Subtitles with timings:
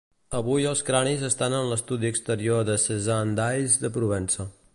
[0.37, 4.53] Avui els cranis estan en l'estudi exterior de Cézanne d'Ais de Provença.